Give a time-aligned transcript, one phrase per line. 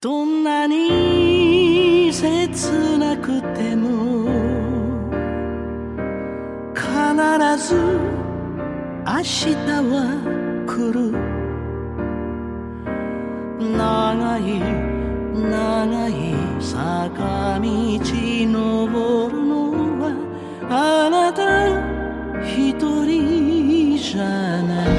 [0.00, 4.28] どんなに切なくても
[6.72, 6.86] 必
[7.66, 7.74] ず
[9.04, 9.56] 明日
[9.90, 9.90] は
[10.68, 11.10] 来る。
[13.58, 14.62] 長い
[15.34, 16.12] 長い
[16.60, 17.66] 坂道
[18.46, 19.50] 登るの
[19.98, 20.06] は
[20.70, 21.42] あなた
[22.46, 24.97] 一人じゃない。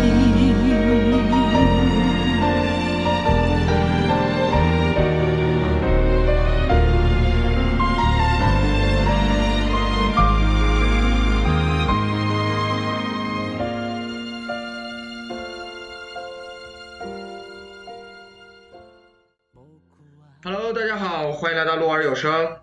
[21.40, 22.58] 欢迎来到鹿儿有声，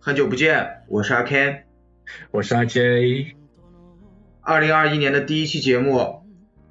[0.00, 1.58] 很久不见，我是阿 Ken。
[2.30, 3.34] 我是阿 J，
[4.40, 6.22] 二零二一年的第一期节目，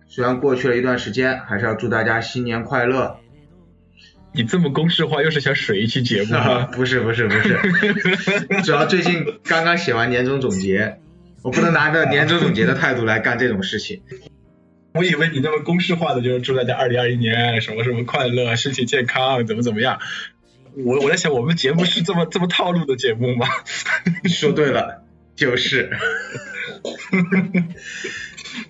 [0.07, 3.19] 虽然过去了一段时间，还是要祝大家新年快乐。
[4.31, 6.65] 你这么公式化，又是想水一期节目吗？
[6.73, 7.59] 不是不是不是，
[8.65, 10.97] 主要最近刚刚写完年终总结，
[11.43, 14.01] 我不能拿着年终总结的态度来干这种事情。
[14.95, 19.99] 我以为你那么公式化的，就是祝大家二零二一年什么什么快乐，身体健康，怎么怎么样。
[20.85, 23.47] 我我在想，我们节目是这么这么套路的节目吗？
[24.29, 25.03] 说对了，
[25.35, 25.91] 就是。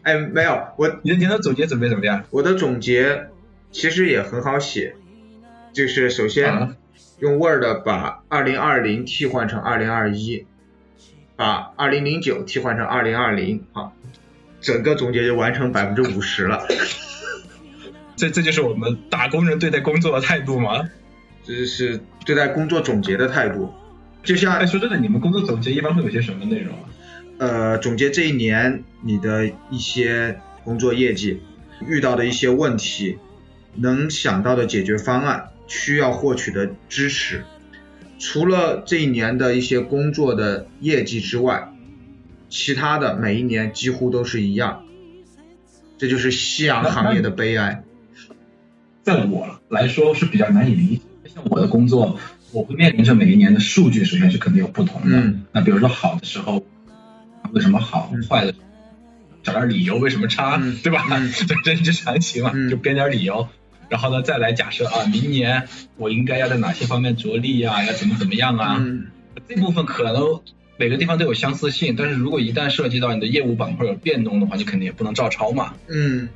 [0.04, 2.24] 哎，没有，我你的总结准备怎么样？
[2.30, 3.28] 我的总结
[3.72, 4.96] 其实也很好写，
[5.74, 6.76] 就是首先啊
[7.20, 10.46] 用 Word 把二零二零替换成二零二一，
[11.36, 13.94] 把二零零九替换成二零二零，好，
[14.62, 16.68] 整个总结就完成百分之五十了。
[18.16, 20.90] 这这就是我们打工人对待工作的态度吗？
[21.48, 23.72] 这是对待工作总结的态度，
[24.22, 26.90] 就像哎，说真的，你们工作总结一般会有些什么内容啊？
[27.38, 31.40] 呃，总结这一年你的一些工作业绩，
[31.88, 33.18] 遇到的一些问题，
[33.76, 37.46] 能想到的解决方案，需要获取的支持。
[38.20, 41.72] 除了这一年的一些工作的业绩之外，
[42.50, 44.84] 其他的每一年几乎都是一样。
[45.98, 47.84] 这就是夕阳行业的悲哀。
[49.04, 51.02] 在我来说是比较难以理解。
[51.38, 52.20] 像我的工作，
[52.52, 55.18] 我会面临着每一年的数据，首先是肯定有不同的。
[55.18, 56.66] 嗯那比如说好的时候，
[57.52, 58.24] 为什么好嗯？
[58.28, 58.54] 坏的
[59.44, 61.06] 找点理由为什么差，嗯对吧？
[61.14, 61.32] 嗯
[61.64, 63.48] 这人之常情嘛，嗯就编点理由。
[63.90, 68.78] 然后呢，再来假设啊，明年我应该要在哪些方面着力啊，要怎么怎么样啊？
[68.80, 69.08] 嗯
[69.48, 70.42] 这部分可能
[70.78, 75.76] 每个地方都有相似性，但是如果一旦涉及到你的业务板块有变动的话，你肯定也不能照抄嘛。
[75.88, 76.28] 嗯，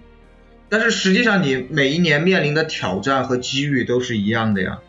[0.69, 4.79] 但是实际上你每一年面临的挑战和机遇都是一样的呀。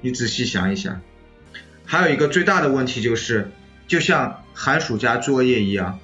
[0.00, 1.00] 你仔细想一想，
[1.84, 3.50] 还有一个最大的问题就是，
[3.86, 5.98] 就像寒暑假作业一样，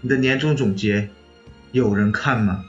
[0.00, 1.08] 你的年终总结
[1.72, 2.64] 有人看吗？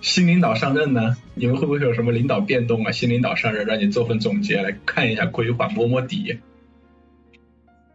[0.00, 2.92] 新领导上任呢，你们会不会有什么领导变动啊？
[2.92, 6.38] 新领导上任，让你做份总结来看一下规划，摸摸底。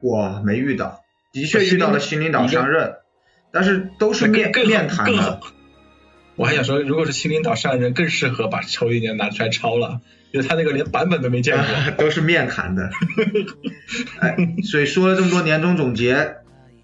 [0.01, 1.01] 我没遇到，
[1.31, 2.95] 的确遇到了新领导上任，
[3.51, 5.39] 但是都是面面谈的。
[6.35, 10.01] 我还想说，如果是新领导上任，更适合把抽一年拿出来抄了，
[10.31, 11.65] 因为他那个连版本都没见过。
[11.97, 12.89] 都是面谈的。
[14.19, 16.37] 哎，所以说了这么多年终总结，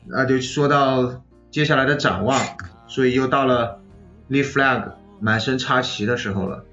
[0.08, 2.40] 那就说到接下来的展望，
[2.88, 3.82] 所以又到了
[4.28, 6.66] 立 flag 满身插旗的时候了。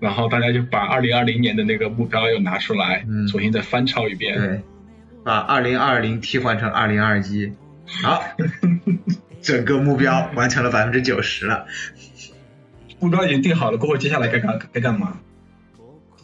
[0.00, 4.36] 然后大家就把二零二零年的那个目标又拿出来，嗯重新再翻抄一遍。
[4.36, 4.62] 对，
[5.22, 7.52] 把二零二零替换成二零二一，
[8.02, 8.20] 好，
[9.42, 11.66] 整个目标完成了百分之九十了。
[13.00, 15.18] 目标已经定好了，过后接下来该干该干嘛？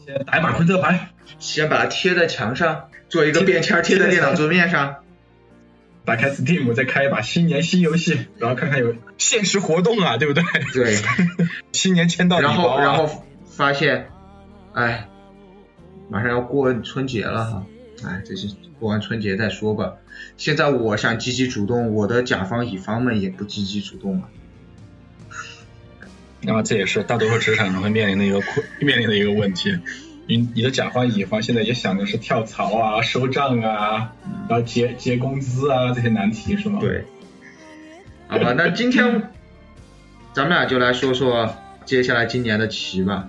[0.07, 4.97] 先打一把昆特牌，先把它贴在墙上，做一个便签贴在电脑桌面上。
[6.05, 10.43] 打开 Steam，再开一把新年新游戏，然后看看有限时活动啊，对不对？
[10.73, 10.97] 对，
[11.73, 14.09] 新年签到礼然后然后发现，
[14.73, 15.07] 哎，
[16.09, 17.67] 马上要过春节了哈，
[18.05, 18.49] 哎，这些
[18.79, 19.97] 过完春节再说吧。
[20.37, 24.29] 现在我想积极主动，我的甲方乙方们也不积极主动了。
[26.41, 29.79] 那么这也是大多数职场人会面临的一个困面临的一个问题。
[30.29, 34.13] 你你的甲方乙方现在也想的是跳槽啊、收账啊，
[34.49, 37.05] 然后结结工资啊这些难题是吗？，对，
[38.29, 39.31] 好吧，那今天
[40.35, 41.57] 咱们俩就来说说
[41.87, 43.29] 接下来今年的棋吧，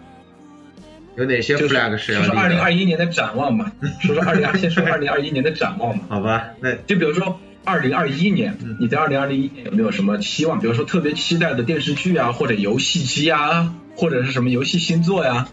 [1.15, 2.71] 有哪些 flag 是要说说二零二？
[2.71, 3.71] 一年的展望嘛，
[4.01, 6.03] 说说二零二先说二零二一年的展望嘛。
[6.09, 10.59] 好吧，那就比如说二零二一年嗯，你在二零二零一年有没有什么期望？
[10.59, 15.47] 比如说特别期待的电视剧啊，或者游戏机啊，或者是什么游戏新作呀？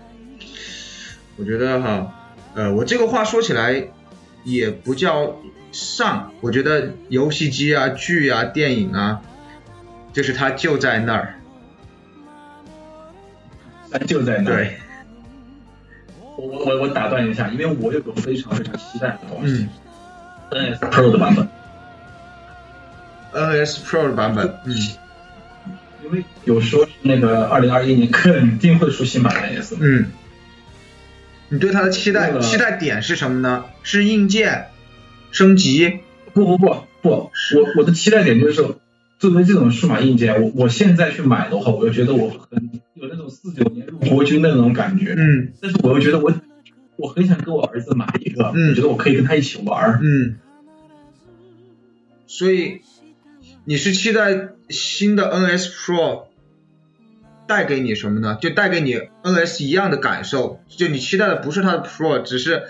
[1.37, 2.15] 我觉得哈，
[2.55, 3.89] 呃，我这个话说起来
[4.45, 5.37] 也不叫
[5.73, 9.21] 上，我觉得游戏机啊、剧啊、电影啊，
[10.13, 11.35] 就是它就在那儿。
[13.91, 14.57] 它就在那儿。
[14.57, 14.77] 对，
[16.37, 19.67] 我我我我打断一下，因为我有个非常非常期待的东西。
[20.51, 21.49] 嗯，NS Pro 的版本
[23.33, 24.75] ，，NS Pro 的版本，嗯，
[26.05, 30.07] 因为有说是那个二零二一年肯定会出新版 NS，嗯，
[31.49, 33.65] 你对它的期待期待点是什么呢？
[33.83, 34.67] 是硬件？
[35.33, 36.01] 升级？
[36.33, 37.33] 不不不不，我
[37.79, 38.79] 我的期待点就是说，
[39.19, 46.33] 作为这种数码硬件，我我现在去买的话，我就觉得我很有那种四九年入国军的那种感觉，嗯但是我又觉得我
[46.97, 50.01] 我很想给我儿子买一个，嗯我觉得我可以跟他一起玩儿。
[50.03, 50.37] 嗯，
[52.27, 52.81] 所以
[53.65, 56.25] 你是期待新的 NS Pro
[57.47, 58.37] 带给你什么呢？
[58.41, 62.65] 就带给你 NS 一样的感受，就你期待的不是它的 Pro，只是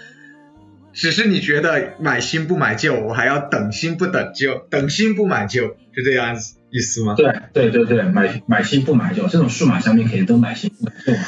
[0.97, 7.15] 只是你觉得买新不买旧，我还要等新不等旧，等新不买旧，是这样子意思吗？
[7.17, 11.19] 对对对对，买买新不买旧，这种数码产品肯定都买新不买旧嘛。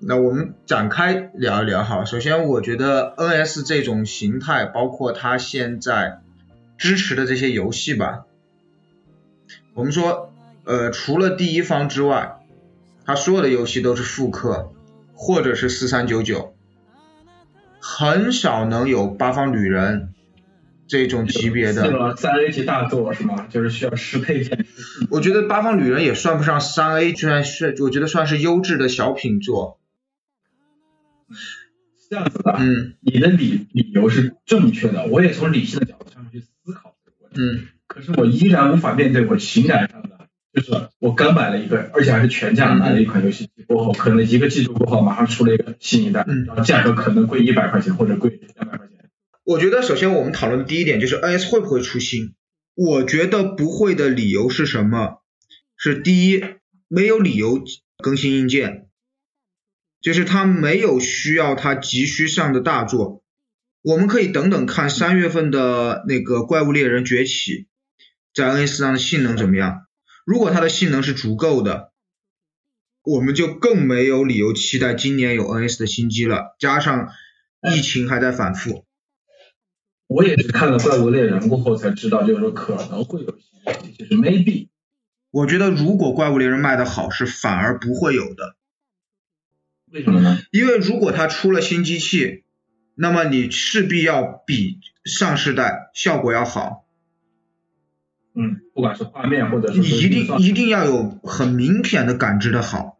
[0.00, 2.04] 那我们展开聊一聊哈。
[2.04, 6.18] 首先，我觉得 NS 这种形态，包括它现在
[6.76, 8.24] 支持的这些游戏吧，
[9.74, 10.32] 我们说，
[10.64, 12.40] 呃，除了第一方之外，
[13.06, 14.72] 它所有的游戏都是复刻
[15.14, 16.56] 或者是四三九九，
[17.80, 20.14] 很少能有八方旅人
[20.86, 22.16] 这种级别的。
[22.16, 23.46] 三 A 级大作是吗？
[23.48, 24.66] 就是需要适配件。
[25.10, 29.80] 我觉得八方旅人也算不上三 A，居然是我觉得算是优质的小品作。
[31.30, 37.40] 是这样子的，嗯你的理理由是正确的，我也从理性的角度上去思考这个问题。
[37.40, 40.19] 嗯可是我依然无法面对我情感上的，
[40.52, 49.10] 就是我刚买了一个，而且还是全价买了一款游戏机过后，可能一个季度过后马上出了一个新一代，嗯然后价格可能贵一百块钱或者贵两百块钱。
[49.44, 52.34] 我觉得首先我们讨论的第一点就是 NS 会不会出新？
[52.74, 55.22] 我觉得不会的理由是什么？
[55.76, 56.44] 是第一，
[56.88, 57.62] 没有理由
[57.98, 58.88] 更新硬件，
[60.00, 63.22] 就是它没有需要它急需上的大作。
[63.82, 67.52] 我们可以等等看三月份的那个《怪物猎人崛起》
[68.34, 69.86] 在 NS 上的性能怎么样。
[70.24, 71.92] 如果它的性能是足够的，
[73.02, 76.54] 我们就更没有理由期待今年有 NS 的新机了。
[76.58, 77.08] 加上
[77.74, 78.84] 疫情还在反复，
[80.06, 84.68] 我也是看了《怪物猎人》过后才知道，就是说可能会有新游戏，就是 maybe。
[85.30, 88.56] 我觉得如果怪物猎人卖的好，是反而不会有的，
[89.92, 90.38] 为什么呢？
[90.50, 92.44] 因为如果它出了新机器，
[92.94, 96.84] 那么你势必要比上世代效果要好，
[98.34, 102.98] 嗯，不管是画面或者是你一定一定要有很明显的感知的好。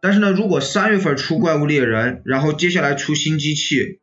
[0.00, 4.00] 但是呢，如果三月份出怪物猎人，然后接下来出新机器，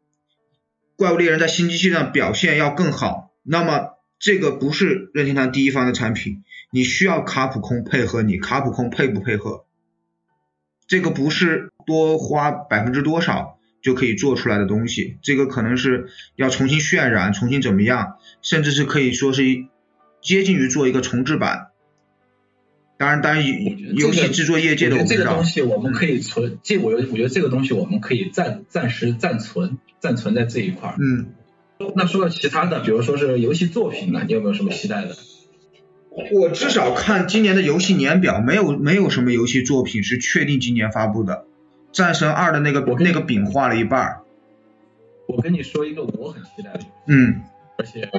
[0.97, 9.65] 怪物猎人在新机器上表现要更好，那么这个不是任天堂第一方的产品，你需要卡普空配合你，卡普空配不配合？
[10.87, 19.69] 这个不是多花百分之多少就可以做出来的东西，这个可能是要重新渲染，重新怎么样，甚至是可以说是一
[20.25, 21.67] 接近于做一个重制版。
[22.97, 23.45] 当然，当然，
[23.95, 25.45] 游戏制作业界的我这个东。
[25.45, 30.95] 西我们可以存，这我我觉得这个东西我们可以暂暂时暂存，暂存在这一块儿。
[30.97, 31.27] 嗯，
[31.95, 35.15] 那说到其他的，比如说是游戏作品呢，你有没有什么期待的？
[36.31, 41.45] 我至少看今年的游戏年表，没有没有什么游戏作品是确定今年发布的。
[41.91, 44.21] 战神二的那个我那个饼画了一半儿，
[45.27, 47.43] 我跟你说一个我很期待的，嗯
[47.77, 48.09] 而且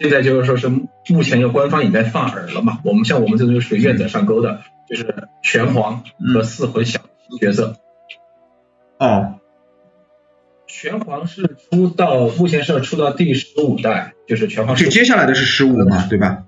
[0.00, 2.80] 现在就是说是目前要官方也在放饵了嘛。
[2.84, 6.02] 我们像我们这种就属于愿者上钩的，就是拳皇
[6.34, 7.00] 和四魂小
[7.38, 7.76] 角色。
[8.98, 9.34] 哦，
[10.66, 16.44] 拳皇是出到目前是要出到第十五代，就是拳皇就接下来的是十五嘛，对吧？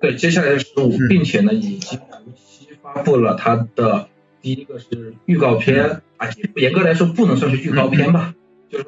[0.00, 4.08] 对，接下来是十五、嗯并且呢已经如期发布了它的
[4.40, 8.34] 第一个是预告片啊，严格来说不能算是预告片吧，
[8.70, 8.86] 就是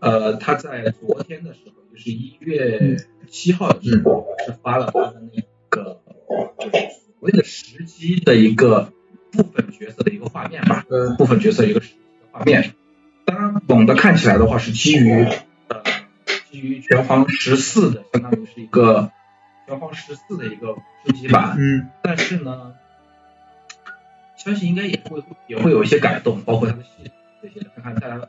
[0.00, 2.96] 呃，他在昨天的时候，就是一月
[3.28, 6.00] 七号的时候，是发了他的那个
[6.58, 8.92] 就是所谓的时机的一个
[9.30, 12.74] 部分角色的一个画面吧，嗯部分角色一个实际的画面。
[13.26, 15.24] 当然，总的看起来的话是基于
[15.68, 15.84] 呃
[16.50, 19.12] 基于拳皇十四的，相当于是一个
[19.68, 20.74] 拳皇十四的一个
[21.06, 21.54] 升级版。
[21.56, 22.74] 嗯但是呢，
[24.36, 28.28] 相信应该也会也会有一些改动，包括它的系统这些，看看大家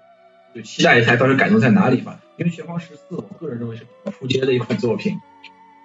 [0.55, 2.21] 就期待一下到底改动在哪里吧。
[2.37, 5.19] 因为拳皇十四，我个人认为是比较出街的一款作品。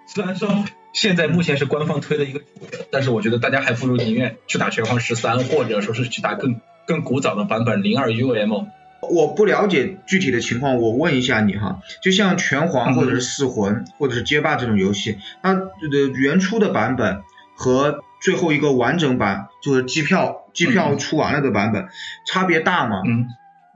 [0.06, 8.66] 虽然说现在目前是官方推的一个主流，但是我觉得大家还不如宁愿去打拳皇十三，或者说是去打更更古早的版本零二 UM。
[9.02, 17.22] 我不了解具体的情况，我问一下你哈，就像拳皇嗯或者是四魂或者是街霸这种游戏，它的原初的版本
[17.56, 21.88] 和最后一个完整版，就是机票机票出完了的版本，
[22.26, 23.00] 差别大吗？
[23.06, 23.26] 嗯，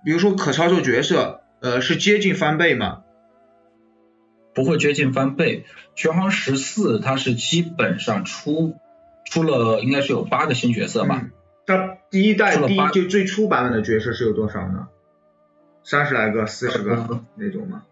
[0.04, 3.02] 比如说可操作角色，呃，是接近翻倍吗？
[4.54, 5.64] 不会接近翻倍。
[5.96, 8.76] 拳皇十四它是基本上出
[9.24, 11.20] 出了，应该是有八个新角色吧？
[11.24, 11.30] 嗯
[11.66, 14.88] 它第一代第一就最初版本的角色是有多少呢？
[15.82, 17.86] 三十来个、四十个嗯那种吗？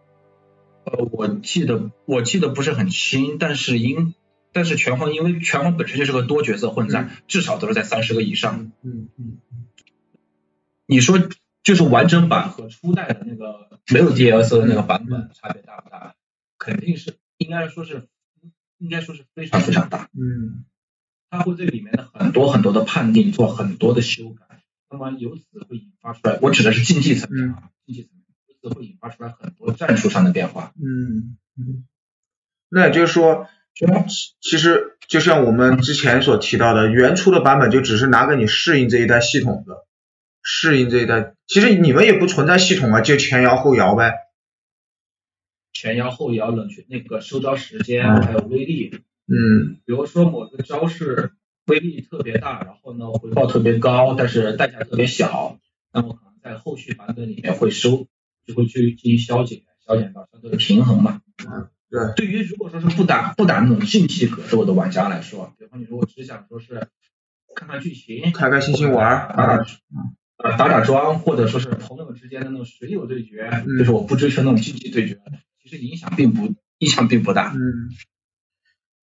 [0.85, 4.15] 呃，我记得我记得不是很清，但是因
[4.53, 8.71] 但是拳皇因为拳皇本身就是个多角色混战，至少都是在三十个以上。
[8.83, 9.39] 嗯嗯
[10.85, 11.19] 你说
[11.63, 16.15] 就是完整版和初代的那个 没有 DLC 的那个版本差别大不大？
[16.59, 18.09] 肯定是应该说是
[18.79, 20.09] 应该说是非常非常大。
[20.13, 20.65] 嗯
[21.31, 28.25] 它会对里面的很多很多的判定做很多的修改，那么由此会引发出来，我指的是竞技层面啊，竞技层面，
[28.61, 30.75] 由此会引发出来很多战术上的变化。
[30.77, 31.87] 嗯嗯。
[32.69, 33.49] 那也就是说，
[34.43, 39.87] 其实就像我们之前所提到的，原初的版本就只是拿给你适应这一代系统的，
[40.43, 41.35] 适应这一代。
[41.47, 44.15] 其实你们也不存在系统啊，就前摇后摇呗。
[45.73, 48.91] 前摇后摇冷却那个收招时间嗯还有威力，
[49.27, 51.33] 嗯比如说某个招式
[51.67, 55.59] 威力特别大，然后呢回报特别高，但是代价特别小，
[55.93, 58.07] 那么可能在后续版本里面会收，
[58.47, 61.23] 就会去进行消减，消减到相对的平衡嘛。
[61.39, 66.89] 嗯对，对于如果说是不打不打那种竞技格斗的玩家来说，比方你如果只想说是
[67.55, 69.35] 看看剧情，开开心心玩儿。
[69.37, 69.67] 打打
[70.43, 75.21] 呃打打桩，或者说是朋友之间的那种水友对决，嗯就是我不追求那种竞技对决，
[75.63, 77.53] 其实影响并不影响并不大。
[77.55, 77.91] 嗯，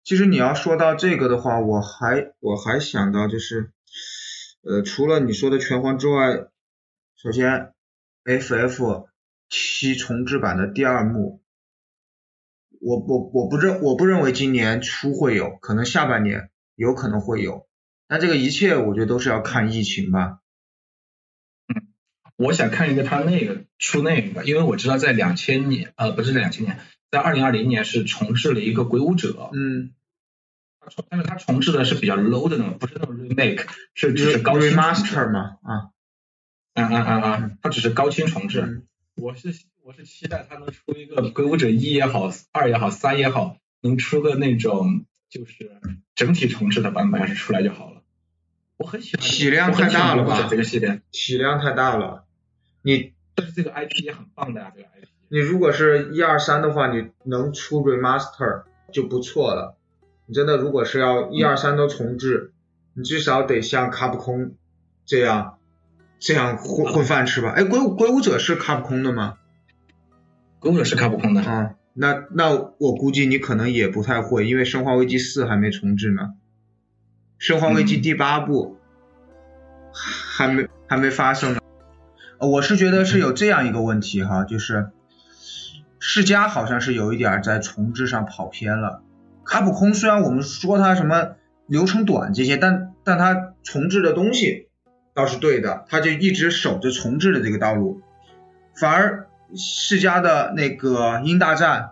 [0.02, 3.70] 其实你要说到这个的话，我还我还想到就是，
[4.62, 6.48] 呃，除了你说的拳皇之外，
[7.16, 7.72] 首先
[8.24, 9.06] FF
[9.48, 11.40] 七重置版的第二幕，
[12.80, 17.66] 我我我不认我不认为今年初会有，可能下半年有可能会有，
[18.08, 20.40] 但这个一切我觉得都是要看疫情吧。
[22.38, 26.78] 我想看一个他那个出那个，因为我知道在两千年，呃，不是两千年，
[27.10, 29.92] 在二零二零年是重置了一个鬼舞者，嗯。
[31.10, 35.90] 但是他重置的是比较 low 的那种，不是那种 remake，是只是高清，remaster 嘛，啊，
[36.72, 38.60] 啊啊啊啊，它只是高清重置。
[38.62, 38.84] 嗯。
[39.16, 39.52] 我是
[39.82, 45.72] 我是期待他能出一个鬼舞者一也好，二也好，三也好，能出个那种就是
[46.14, 48.02] 整体重置的版本，要是出来就好了。
[48.76, 52.27] 我很喜欢体量太大了吧这个系列，体量太大了，
[52.82, 55.08] 你但是这个 IP 也很棒的呀，这个 IP。
[55.28, 59.76] 你如果是一二三的话，你能出 remaster 就不错了。
[60.26, 62.52] 你真的如果是要一二三都重置，
[62.94, 64.54] 你至少得像卡普空
[65.04, 65.58] 这样
[66.18, 67.50] 这样混混饭吃吧。
[67.50, 69.38] 哎，鬼鬼舞者是卡普空的吗？
[70.60, 76.34] 鬼舞者是卡普空的，啊、那那我估计你可能也不太会，因为生化危机四还没重置呢。
[77.38, 78.76] 生化危机嗯第八部
[79.92, 81.60] 还没还没发生呢。
[82.38, 84.90] 呃我是觉得是有这样一个问题哈，就是
[85.98, 89.02] 世嘉好像是有一点在重置上跑偏了。
[89.44, 94.68] 卡普空虽然我们说它什么流程短这些，但但它重置的东西
[95.14, 98.02] 倒是对的，它就一直守着重置的这个道路，
[98.76, 101.90] 反而世嘉的那个鹰大战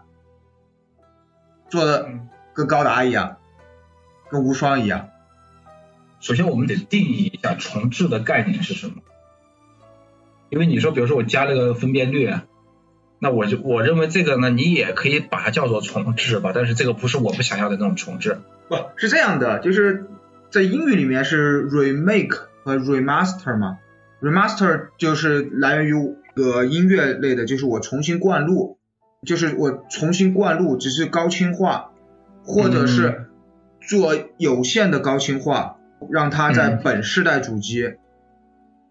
[1.68, 3.38] 做的嗯跟高达一样，
[4.30, 5.08] 跟无双一样。
[6.20, 8.94] 首先我们得定义一下重置的概念是什么。
[10.48, 12.32] 因为你说，比如说我加了个分辨率，
[13.18, 18.38] 那我就我认为这个呢，你也可以把它叫做重置吧，但是这个不是我们想要的那种重置。
[18.68, 20.06] 不是这样的，就是
[20.50, 23.78] 在英语里面是 remake 和 remaster 嘛
[24.20, 25.94] ，remaster 就是来源于
[26.36, 28.78] 呃音乐类的，就是我重新灌录，
[29.24, 31.92] 就是我重新灌录，只是高清化，
[32.44, 33.26] 或者是
[33.80, 35.78] 做有限的高清化，
[36.10, 37.94] 让它在嗯本世代主机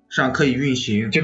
[0.09, 1.12] 上可以运行。
[1.12, 1.21] 就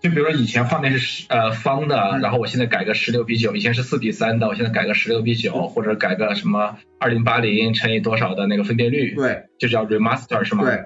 [0.00, 10.64] 就比如说以前画面是呃方的，嗯然后我现在改个十六比九，以前是四比三的，我现在改个十六比九，或者改个什么二零八零乘以多少的那个分辨率，对就叫 remaster 是吗？
[10.64, 10.84] 对。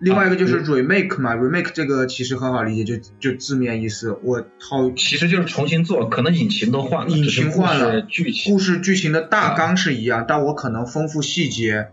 [0.00, 11.88] 另外一个就是啊 remake 嘛、r e m a k e 这个其实很好理解，就就字面意思，我套其实就是重新做，可能引擎都换了，引擎换了事剧情故事剧情的大纲是一样，但我可能丰富细节，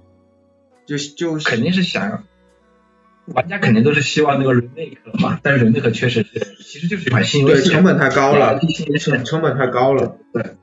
[0.88, 2.24] 就就肯定是想，
[3.28, 10.18] 玩家肯定都是希望那个 remake 嘛，但是 remake 确实是，其实就是一款新游戏，对成本太高了，新游戏成成本太高了。
[10.34, 10.58] 对，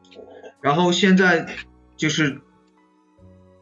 [0.61, 1.47] 然后现在
[1.97, 2.41] 就是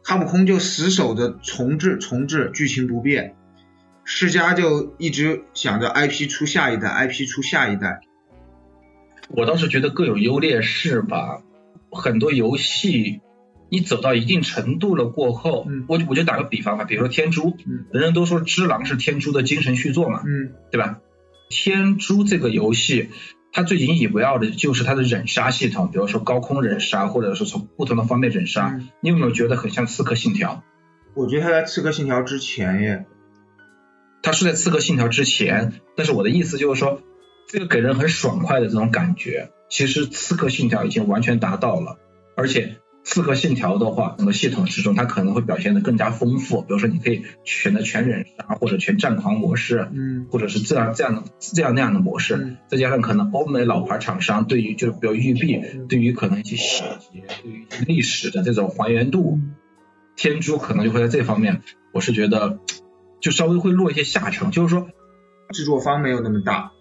[0.03, 3.35] 卡普空就死守着重置重置，剧情不变。
[4.03, 7.99] 世嘉就一直想着 IP 出下一代，IP 出下一代。
[9.27, 11.41] 我倒是觉得各有优劣势吧。
[11.91, 13.19] 很多游戏
[13.69, 20.99] 你走到一定程度了过后，嗯我我就打个比方吧，比如说天珠，嗯人人都说只狼是天珠的精神续作嘛，嗯对吧？
[21.49, 23.09] 天珠这个游戏，
[23.51, 28.69] 它最引以为傲的就是它的忍杀系统，比如说高空忍杀，或者是从不同的方面忍杀。
[28.77, 30.63] 嗯你有没有觉得很像《刺客信条》？
[31.13, 33.05] 我觉得它在《刺客信条》之前耶，
[34.21, 37.01] 它是在《刺客信条》之前，但是我的意思就是说，
[37.47, 41.97] 这个给人很爽快的这种感觉，其实《刺客信条》已经完全达到了。
[42.35, 42.65] 而且，
[43.07, 46.61] 《刺客信条》的话，整个系统之中，它可能会表现的更加丰富。
[46.61, 52.35] 比如说，你可以选择全忍杀或者全战狂模式，嗯或者是这样这样的这样那样的模式。
[52.35, 59.39] 嗯再加上可能欧美老牌厂商对于就是比如育碧嗯，对于可能一些细节，对于历史的这种还原度，
[60.17, 61.61] 天珠可能就会在这方面，
[61.93, 62.59] 我是觉得
[63.21, 64.51] 就稍微会落一些下乘。
[64.51, 64.89] 就是说，
[65.53, 66.73] 制作方没有那么大，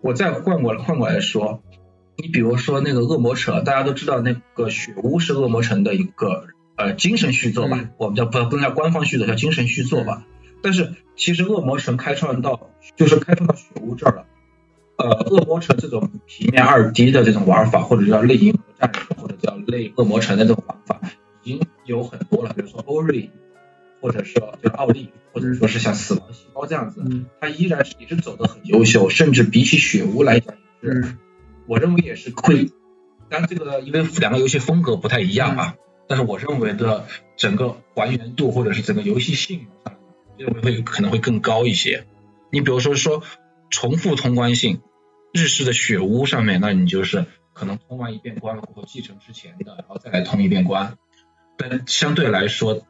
[0.00, 1.62] 我再换过来换过来说，
[2.16, 6.46] 你比如说那个恶魔城，大家都知道那个雪屋是恶魔城的一个
[6.76, 10.24] 呃精神续作吧，嗯我们叫不不能叫官方续作，叫精神续作吧。
[10.62, 14.26] 但是其实恶魔城开创到就是开创到雪屋这儿了。
[14.96, 20.98] 呃，恶魔城这种平面二 D 的这种玩法，或者叫类银河战士，或者叫类恶魔城的这种玩法，
[21.42, 22.54] 已经有很多了。
[22.54, 23.30] 比如说欧瑞，
[24.00, 31.18] 或者说就是奥利，或者说是像死亡细胞这样子，嗯它依然是也是走的很优秀，甚至比起雪屋来讲也是，嗯
[31.66, 32.70] 我认为也是会。
[33.28, 35.74] 当然，这个因为两个游戏风格不太一样啊，
[36.06, 37.06] 但是我认为的
[37.36, 40.00] 整个还原度或者是整个游戏性能上，
[40.36, 42.06] 认为会可能会更高一些。
[42.52, 43.24] 你比如说说
[43.68, 44.80] 重复通关性，
[45.32, 50.96] 日式的雪屋上面，那你就是可能通完一遍关了过后继承之前的，然后再来通一遍关。
[51.56, 52.86] 但相对来说，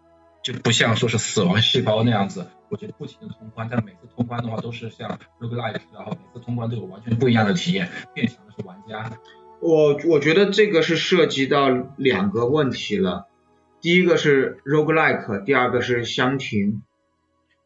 [0.47, 9.19] 就不像说是死亡细胞那样子，我觉得不停的通关，但每次通关的话都是像 roguelike，然后每次通关都有完全不一样的体验，变强的是玩家。
[9.61, 13.27] 我我觉得这个是涉及到两个问题了，
[13.81, 16.83] 第一个是 roguelike，第二个是箱庭。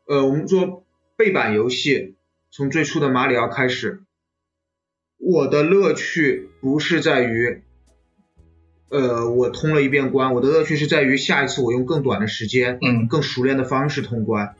[0.06, 2.16] 呃，我们说背板游戏，
[2.50, 4.04] 从最初的马里奥开始，
[5.18, 7.62] 我的乐趣不是在于，
[8.90, 14.56] 呃，我通了一遍关，我的乐趣是在于下一次我用更短的时间、嗯，更熟练的方式通关。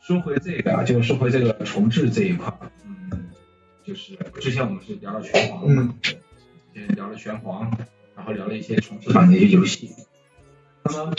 [0.00, 3.28] 说回这个啊，就是说回这个重置这一块儿，嗯，
[3.84, 6.16] 就是之前我们是聊了拳皇嗯，之
[6.74, 7.70] 前聊了拳皇，
[8.16, 9.90] 然后聊了一些重置版的一些游戏。
[10.82, 11.14] 那么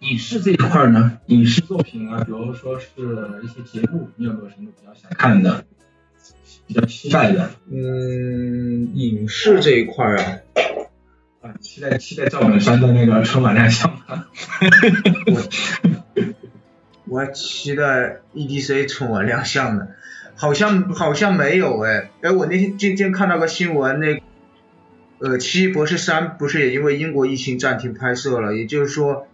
[0.00, 2.86] 影视这一块儿呢，影视作品啊，比如说是
[3.42, 5.64] 一些节目，你有没有什么比较想看的、
[6.66, 7.50] 比较期待的？
[7.70, 10.38] 嗯，影视这一块儿啊，
[11.40, 14.26] 啊，期待期待赵本山的那个春晚亮相哈哈哈？
[17.08, 19.88] 我还期待 EDC 春晚亮相呢，
[20.36, 24.22] 好像好像没有哎，哎，我那天今天看到个新闻，那
[25.18, 29.26] 呃，奇异博士三不是也因为英国疫情暂停拍摄了，也就是说，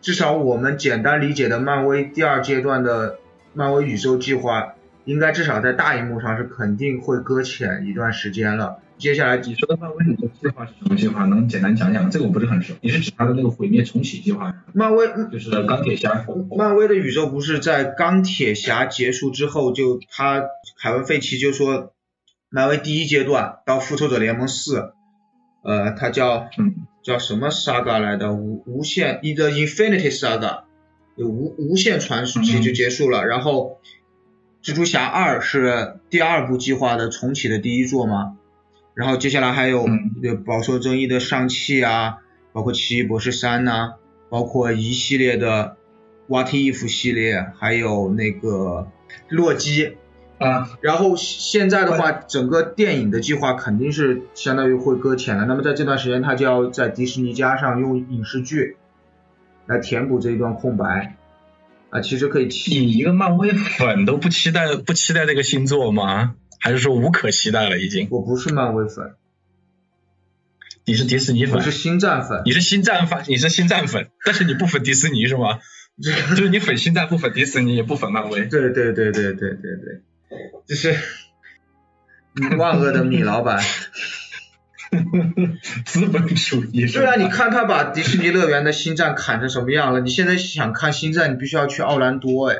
[0.00, 3.18] 至少我们简单理解的漫威第二阶段的
[3.52, 4.74] 漫威宇宙计划，
[5.04, 8.78] 应该至少在大荧幕上是肯定会搁浅一段时间了。
[9.02, 11.24] 接下来你说的漫威宇宙计划是什么计划？
[11.24, 12.08] 能简单讲讲？
[12.08, 12.72] 这个我不是很熟。
[12.82, 14.54] 你是指他的那个毁灭重启计划？
[14.74, 16.24] 漫威就是钢铁侠
[16.56, 20.44] 漫威的宇宙不是在钢铁侠结束之后就他
[20.80, 21.92] 凯文费奇就说，
[22.48, 24.92] 漫威第一阶段到复仇者联盟四，
[25.64, 28.32] 呃，它叫嗯叫什么 saga 来的？
[28.32, 30.60] 无无限一个 Infinity Saga，
[31.16, 33.26] 有无无限传奇就结束了。
[33.26, 33.80] 然后
[34.62, 38.36] 蜘蛛侠二是第二部计划的重启的第一作嘛，
[38.94, 39.86] 然后接下来还有
[40.44, 42.18] 饱受争议的上汽啊，
[42.52, 43.94] 包括奇异博士三呐、
[44.28, 45.76] 包括一系列的
[46.26, 48.88] What If 系列，还有那个
[49.28, 49.96] 洛基。
[50.38, 55.44] 啊，然后现在的话，整个电影的计划肯定是相当于会搁浅了。
[55.44, 58.76] 那么在这段时间，他就要在迪士尼加上用影视剧
[59.66, 61.16] 来填补这一段空白。
[61.90, 66.34] 啊，其实可以期你一个漫威粉都不期待不期待这个新作吗？
[66.62, 68.06] 还是说无可期待了已经？
[68.10, 69.14] 我不是漫威粉，
[70.84, 72.42] 你是迪士尼粉我是，星战粉。
[72.44, 75.58] 你是星战粉，你是星战粉，但是你不粉迪士尼是吗？
[76.00, 78.46] 就是你粉星战不粉迪士尼，也不粉漫威。
[78.46, 80.02] 对对对对对对对，
[80.66, 80.94] 就是
[82.56, 83.60] 万恶的米老板。
[85.84, 90.00] 资本主义是对啊，你看他把迪士尼乐园的星战砍成什么样了？
[90.00, 92.58] 你现在想看星战，你必须要去奥兰多哎。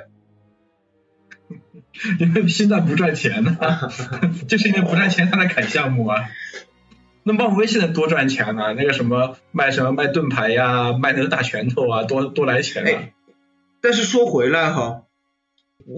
[2.18, 3.56] 因为现在不赚钱呢、
[4.48, 6.24] 就是因为不赚钱，他在砍项目啊。
[7.24, 12.90] 那漫威现在多赚钱呢、那个什么卖什么卖盾牌呀，卖那个大拳头啊，多多来钱啊。
[12.90, 13.12] 哎
[13.84, 15.02] 但是说回来哈，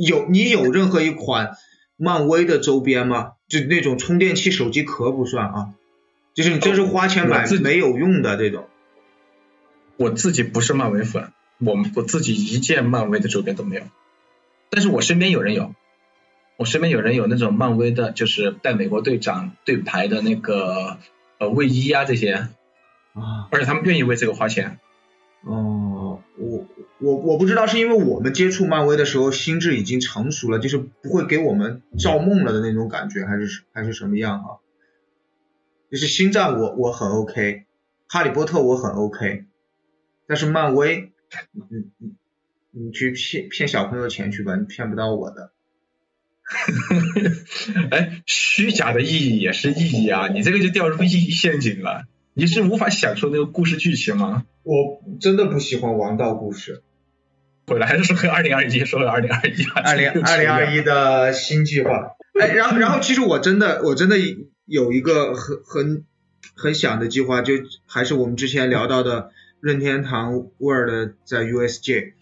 [0.06, 1.50] 有你有任何一款
[1.98, 3.32] 漫威的周边吗？
[3.46, 5.74] 就那种充电器、手机壳不算啊，
[6.32, 8.68] 就是你真是花钱买没有用的这种。
[9.98, 13.82] 我自己不是漫威粉，我我自己一件漫威的周边都没有，
[14.70, 15.74] 但是我身边有人有，
[16.56, 20.98] 我身边有人有那种漫威的，就是带美国队长队牌的那个
[21.38, 22.32] 呃卫衣啊这些，
[23.12, 24.78] 啊，而且他们愿意为这个花钱。
[25.42, 26.66] 哦，我
[27.00, 34.60] 我我不知道是因为我们接触漫威的时候心智已经成熟了，就是不会给我们造梦了的那种感觉，还是还是什么样哈、
[35.90, 37.64] 就是星战我我很 OK，
[38.08, 39.44] 哈利波特我很 OK，
[40.26, 41.12] 但是漫威，
[41.50, 41.62] 你
[41.98, 42.14] 你
[42.70, 45.50] 你去骗骗小朋友钱去吧，你骗不到我的。
[47.90, 50.28] 哎，虚假的意义也是意义啊！
[50.28, 52.04] 你这个就掉入意义陷阱了。
[52.34, 54.44] 你是无法享受那个故事剧情吗？
[54.62, 56.82] 我真的不喜欢王道故事。
[57.66, 62.16] 回来还是说回二零二一，说回二零二一，二零二零二一的新计划。
[62.38, 64.16] 哎，然后然后其实我真的我真的
[64.66, 66.04] 有一个很很
[66.54, 67.54] 很想的计划，就
[67.86, 69.30] 还是我们之前聊到的
[69.60, 72.12] 任天堂 World 在 USJ。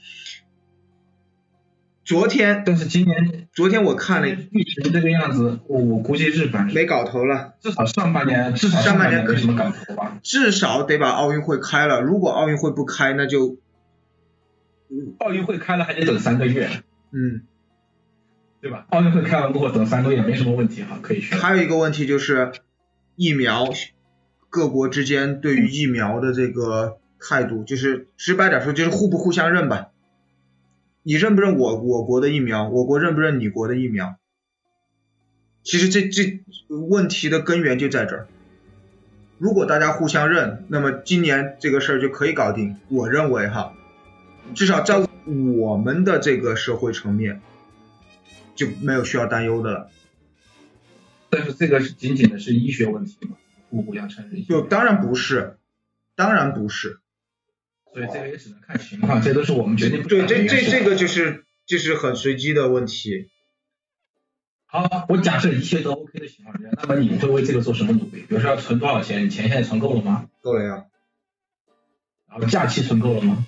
[2.04, 10.18] 昨天但是今年昨天我看了疫情这个样子，我我估计日本没搞头了，至少上半年至少上半年半没什么搞头吧。
[10.22, 12.00] 至少得把奥运会开了。
[12.00, 13.58] 如果奥运会不开，那就
[15.18, 16.68] 奥运会开了还得等三个月，
[17.12, 17.42] 嗯。
[18.60, 18.86] 对吧？
[18.90, 21.34] 奥运会开完过后等三个月没什么问题哈，可以去。
[21.34, 22.52] 还有一个问题就是
[23.16, 23.68] 疫苗，
[24.50, 29.88] 各国之间对于疫苗的这个态度，就是直白点说，就是互不互相认吧。
[31.02, 32.68] 你认不认我我国的疫苗？
[32.68, 34.16] 我国认不认你国的疫苗？
[35.64, 38.28] 其实这这问题的根源就在这儿。
[39.38, 42.76] 如果大家互相认，那么今年这个事儿就可以搞定。
[42.88, 43.74] 我认为哈，
[44.54, 45.04] 至少在
[45.58, 47.40] 我们的这个社会层面，
[48.54, 49.90] 就没有需要担忧的了。
[51.30, 53.36] 但是这个是仅仅的是医学问题嘛，
[53.70, 54.44] 互互相承认。
[54.46, 55.56] 就当然不是，
[56.14, 57.00] 当然不是。
[57.92, 63.30] 所以这个也只能看情况，这都是我们决定不对，这这这个就是就是很随机的问题。
[64.66, 68.22] 好，我假设一切都 OK 的情况之下，那么你会为这个做什么努力？
[68.22, 69.24] 比如说要存多少钱？
[69.24, 70.30] 你钱现在存够了吗？
[70.40, 70.86] 够了呀，
[72.30, 73.46] 然后假期存够了吗？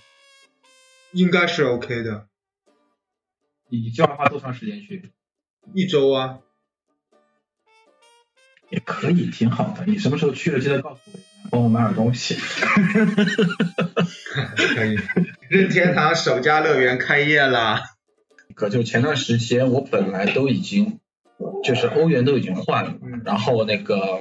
[1.12, 2.28] 应该是 OK 的。
[3.70, 5.10] 你计划花多长时间去？
[5.72, 6.40] 一周啊，
[8.68, 9.86] 也可以，挺好的。
[9.86, 11.18] 你什么时候去了，记得告诉我，
[11.54, 12.36] 帮我买点东西。
[14.74, 14.98] 可以。
[15.48, 17.84] 任天堂首家乐园开业啦！
[18.54, 20.98] 可就前段时间我本来都已经
[21.62, 24.20] 就是欧元都已经换了，嗯然后那个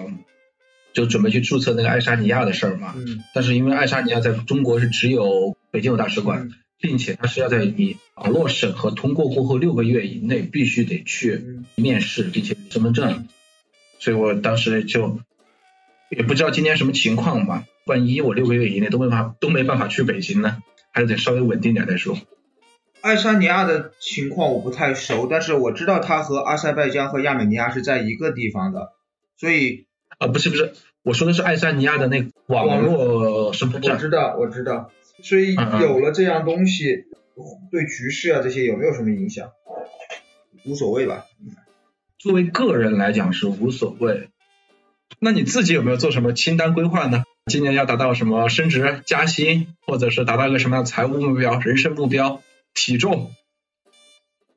[0.93, 2.93] 就准备去注册那个爱沙尼亚的事儿嘛。
[2.95, 13.27] 嗯但是因为爱沙尼亚在中国是只有北京有大使馆，嗯并且它是要在你网络审核通过过后六个月以内必须得去嗯面试，并且身份证，
[13.97, 15.19] 所以我当时就
[16.15, 22.17] 也不知道今天什么情况吧，万一我六个月以内都没法都没办法去北京呢，还是得稍微稳定点再说。
[23.01, 28.93] 爱沙尼亚的情况我不太熟，但是我知道它和阿塞拜疆和亚美尼亚是在一个地方的，
[29.37, 29.87] 所以
[30.19, 33.93] 啊，不是不是，我说的是爱沙尼亚的那个网络身份证。
[33.93, 34.91] 我知道我知道，
[35.23, 37.05] 所以有了这样东西，
[37.71, 39.49] 对局势啊这些有没有什么影响？
[40.65, 41.25] 无所谓吧。
[42.19, 44.29] 作为个人来讲是无所谓。
[45.23, 47.23] 那你自己有没有做什么清单规划呢？
[47.45, 52.41] 今年要达到什么升职加薪，或者是达到一个什么样的财务目标、人生目标、
[52.73, 53.31] 体重？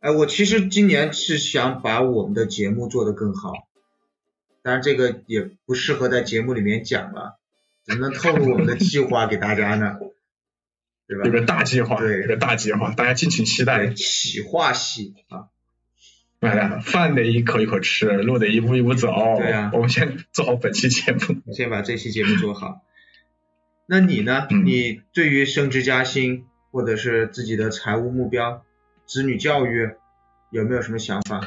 [0.01, 3.53] 哎，我其实今年是想把我们的节目做得更好，
[4.63, 7.39] 当然这个也不适合在节目里面讲了，
[7.85, 9.97] 怎么能透露我们的计划给大家呢？
[11.07, 11.25] 对吧？
[11.27, 13.95] 有个大计划，对有个大计划，大家敬请期待。
[13.95, 15.47] 企划系啊，
[16.41, 19.09] 哎呀，饭得一口一口吃，路得一步一步走。
[19.39, 21.53] 对啊我们先做好本期节目。
[21.53, 22.83] 先把这期节目做好。
[23.87, 24.47] 那你呢？
[24.51, 28.65] 嗯你对于升职加薪或者是自己的财务目标、
[29.07, 29.91] 子女教育
[30.51, 31.41] 有没有什么想法？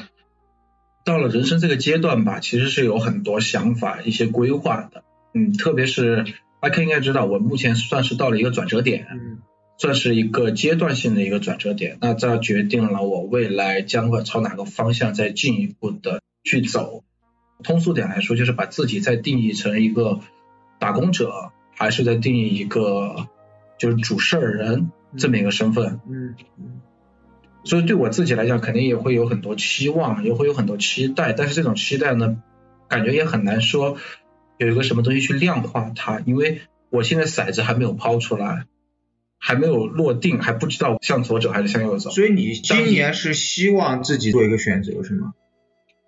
[1.05, 5.03] 到了人生这个阶段吧，其实是有很多想法、一些规划的。
[5.33, 6.25] 嗯，特别是
[6.61, 9.07] 阿 K 应该知道，我目前算是到了一个转折点。
[9.11, 9.39] 嗯
[9.79, 17.03] 算是一个阶段性的一个转折点，那这决定了我未来将会朝哪个方向再进一步的去走。
[17.63, 20.19] 通俗点来说，就是把自己再定义成一个
[20.79, 23.27] 打工者，还是在定义一个
[23.77, 25.99] 就是主事儿人这么一个身份。
[26.09, 26.81] 嗯嗯
[27.65, 32.41] 所以对我自己来讲，肯定也会有很多期望，也会有很多期待，但是这种期待呢，
[32.87, 33.97] 感觉也很难说
[34.57, 38.65] 有一个什么东西去量化它，因为我现在骰子还没有抛出来，
[39.39, 42.11] 还没有落定，还不知道向左走还是向右走。
[42.11, 45.33] 所以你今年是希望自己做一个选择是吗？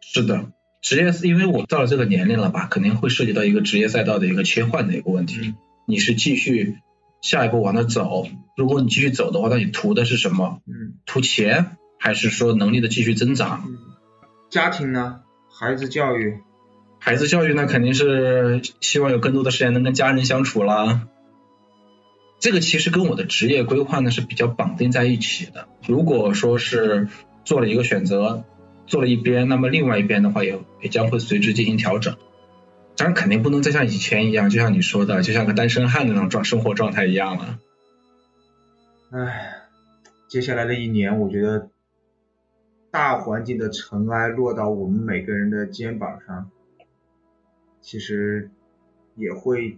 [0.02, 5.40] 是的，职业因为我到了这个年龄了吧，肯定会涉及到一个职业赛道的一个切换的一个问题。
[5.42, 5.56] 嗯
[5.88, 6.78] 你是继续
[7.22, 8.28] 下一步往那走。
[8.56, 10.62] 如果你继续走的话，那你图的是什么？
[10.68, 13.66] 嗯图钱，还是说能力的继续增长？
[13.68, 13.78] 嗯，
[14.50, 15.22] 家庭呢？
[15.50, 16.38] 孩子教育，
[17.00, 21.08] 孩子教育那肯定是希望有更多的时间能跟家人相处啦。
[22.42, 25.68] 这个其实跟我的职业规划呢是比较绑定在一起的。
[25.88, 27.08] 如果说是
[27.46, 28.44] 做了一个选择，
[28.88, 32.18] 做了一边，那么另外一边的话也也将会随之进行调整。
[32.98, 37.60] 当然肯定不能再像以前一样，就像你说的，就像个单身汉那种状生活状态一样了。
[39.12, 39.68] 唉，
[40.28, 41.70] 接下来的一年，我觉得
[42.90, 46.50] 大环境的尘埃落到我们每个人的肩膀上，
[47.82, 48.50] 其实
[49.16, 49.78] 也会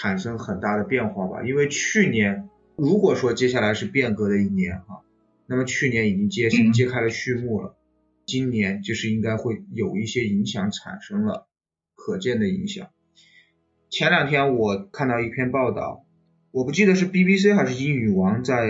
[0.00, 1.42] 产生很大的变化吧。
[1.44, 5.02] 因为去年，如果说接下来是变革的一年哈，
[5.46, 7.76] 那么去年已经揭嗯揭开了序幕了，
[8.26, 11.46] 今年就是应该会有一些影响产生了，
[11.94, 12.88] 可见的影响。
[13.90, 16.04] 前两天我看到一篇报道，
[16.50, 18.66] 我不记得是 BBC 还是英语王在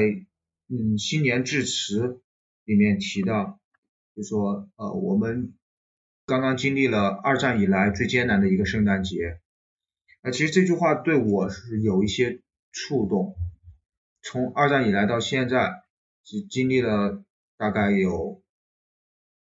[0.68, 2.20] 嗯新年致辞
[2.64, 3.58] 里面提到，
[4.14, 5.54] 就说呃我们
[6.26, 9.38] 刚刚经历了二战以来最艰难的一个圣诞节，
[10.24, 12.40] 啊、其实这句话对我是有一些
[12.72, 13.36] 触动。
[14.22, 15.82] 从二战以来到现在，
[16.24, 17.22] 只经历了
[17.58, 18.42] 大概有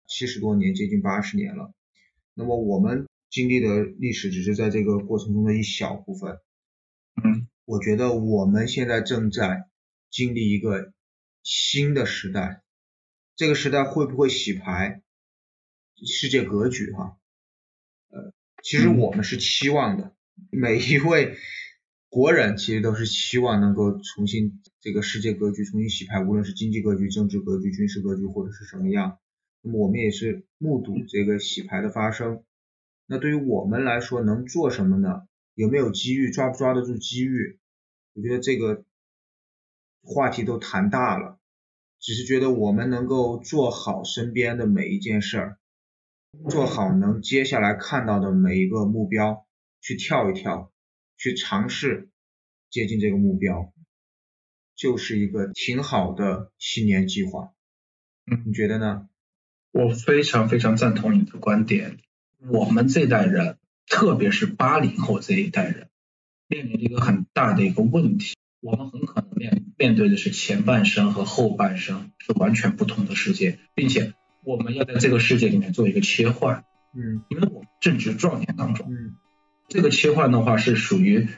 [0.07, 1.75] 七十多年，接近八十年了。
[2.35, 6.39] 那么我们经历的历史只是在这个过程中的一小部分。
[7.21, 9.69] 嗯，我觉得我们现在正在
[10.09, 10.93] 经历一个
[11.43, 12.63] 新的时代，
[13.35, 15.03] 这个时代会不会洗牌
[15.97, 17.19] 世界格局哈？
[18.11, 20.15] 呃，其实嗯我们是期望的，
[20.51, 21.37] 每一位
[22.09, 29.19] 国人其实都是希望能够重新这个世界格局重新洗牌，无论是经济格局、政治格局、军事格局或者是什么样。
[29.63, 32.43] 那么我们也是目睹这个洗牌的发生。
[33.07, 35.23] 那对于我们来说，能做什么呢？
[35.55, 36.31] 有没有机遇？
[36.31, 37.59] 抓不抓得住机遇？
[38.15, 38.85] 我觉得这个
[40.03, 41.39] 话题都谈大了，
[42.01, 45.59] 只是觉得我们能够做好身边的每一件事儿，
[46.49, 49.47] 做好能接下来看到的每一个目标，
[49.81, 50.73] 去跳一跳，
[51.17, 52.09] 去尝试
[52.71, 53.73] 接近这个目标，
[54.77, 57.53] 就是一个挺好的新年计划。
[58.31, 59.09] 嗯你觉得呢？
[59.73, 61.99] 我非常非常赞同你的观点。
[62.51, 65.89] 我们这代人，特别是八零后这一代人，
[66.49, 74.15] 面临一个很大的一个问题，我们很可能面面对的是前半生和后半生是完全不同的世界，并且
[74.45, 76.65] 我们要在这个世界里面做一个切换，
[76.95, 79.17] 嗯因为我们正值壮年当中，嗯
[79.71, 81.29] 这个切换的话是属于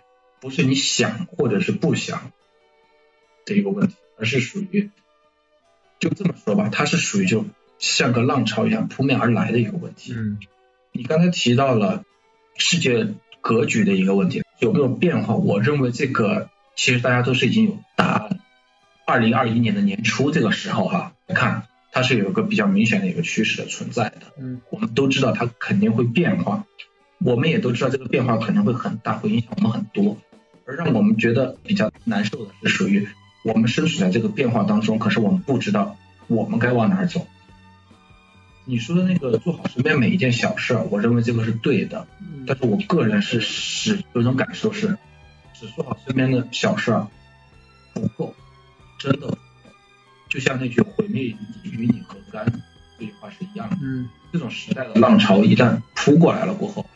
[0.41, 2.33] 不是你想或者是不想
[3.45, 4.91] 的一个问题，而是属于
[6.01, 7.45] 就这么说吧，它是属于就
[7.79, 10.15] 像个浪潮一样扑面而来的一个问题。
[10.17, 10.39] 嗯
[10.95, 12.05] 你刚才提到了
[12.57, 15.35] 世界格局的一个问题，有没有变化？
[15.35, 18.41] 我认为这个其实大家都是已经有答案。
[19.07, 24.35] 二零二一年的年初这个时候哈、看它是有一个比较明显的一个趋势的存在的。
[24.39, 26.67] 嗯我们都知道它肯定会变化，
[27.25, 30.17] 我们也都知道这个变化可能会很大，会影响我们很多。
[30.65, 33.09] 而让我们觉得比较难受的是，属于
[33.45, 35.97] 我们身处在这个变化当中，可是我们不知道
[36.29, 37.27] 我们该往哪儿走。
[38.65, 44.97] 你说的那个做好身边每一件小事儿，我认为这个是对的，嗯但是我个人是始有一种感受是，
[45.53, 47.09] 只做好身边的小事儿
[47.93, 48.35] 不够，
[48.99, 49.37] 真的。
[50.29, 52.47] 就像那句“毁灭与你何干”
[52.99, 53.77] 这句话是一样的。
[53.83, 56.87] 嗯这种时代的浪潮一旦扑过来了过后，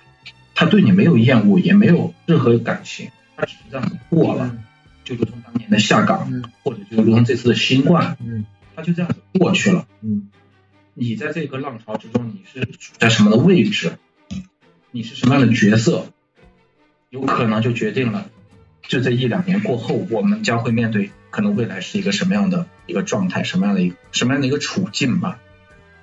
[0.57, 4.57] 他对你没有厌恶，也没有任何感情，他只是这样子过了，
[5.05, 9.87] 就如同当年的下岗，嗯或者就如同这次的新冠，嗯他就这样子过去了。
[10.01, 10.31] 嗯
[10.95, 13.99] 你在这个浪潮之中，你是处在什么的位置？
[14.91, 16.07] 你是什么样的角色？
[17.11, 18.31] 有可能就决定了，
[18.83, 25.39] 就这一两年过后，我们将会面对可能未来是一个什么样的一个状态，什么样的一个什么样的一个处境吧。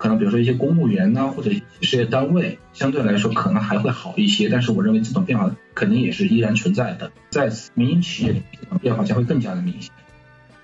[0.03, 7.13] 可能比如说一些公务员呐、或者事业单位，相对来说可能还会好一些，但是我认为这种变化肯定也是依然存在的。
[7.29, 9.93] 在民营企业里，这种变化将会更加的明显。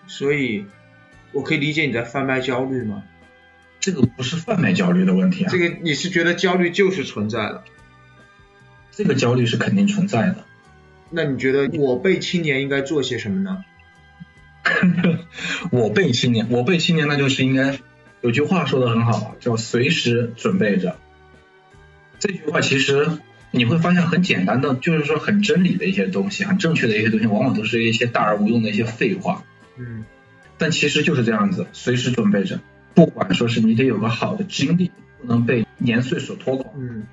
[0.07, 0.65] 所以，
[1.31, 3.01] 我可以理解你在贩卖焦虑吗？
[3.79, 7.63] 这个不是贩卖焦虑的问题啊，这个你是觉得焦虑就是存在的？
[8.91, 10.43] 这个焦虑是肯定存在的。
[11.11, 13.63] 那你觉得我辈青年应该做些什么呢？
[15.71, 17.79] 我辈青年，我辈青年，那就是应该
[18.21, 20.97] 有句话说的很好，叫随时准备着。
[22.19, 23.07] 这句话其实
[23.51, 29.43] 你会发现很简单的，就是说很真理的一些东西，很正确的一些东西，往往都是一些大而无用的一些废话。
[29.77, 30.03] 嗯
[30.57, 32.59] 但其实就是这样子，随时准备着。
[32.93, 37.07] 不管说是你得有个好的经历，不能被年岁所拖垮，嗯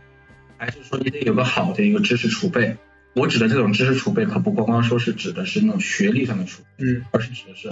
[0.57, 2.77] 还是说你得有个好的一个知识储备，
[3.15, 7.71] 我指的这种知识储备，可不光光说是指的是那种学历上的储备，嗯而是指的是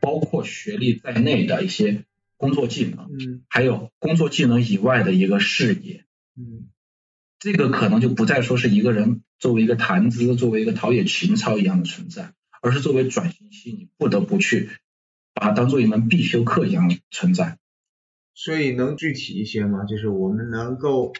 [0.00, 2.02] 包括学历在内的一些
[2.42, 6.04] 工作技能，嗯还有工作技能以外的一个视野。
[6.36, 6.68] 嗯
[7.38, 14.70] 这个可能就不再说是一个人作为一个谈资、作为一个陶冶情操一样的存在，而是作为转型期你不得不去
[15.32, 17.58] 把它当做一门必修课一样的存在。
[18.34, 19.84] 所以能具体一些吗？
[19.84, 21.12] 就是我们能够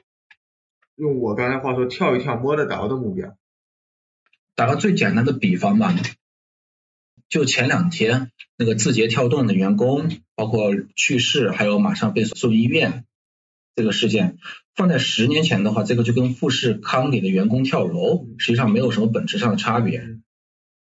[0.96, 3.37] 用我刚才话说，跳一跳摸得着的目标。
[4.56, 5.94] 打个最简单的比方吧，
[7.28, 10.08] 就前两天那个字节跳动的员工，
[10.42, 13.05] 包括去世，还有马上被送医院
[13.76, 14.38] 这个事件，
[14.74, 19.98] 放在十年前的话，这个就跟富士康里的员工跳楼，实际上没有什么本质上的差别。
[20.00, 20.24] 嗯